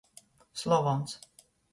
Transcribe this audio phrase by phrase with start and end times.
[0.61, 1.13] Slovons.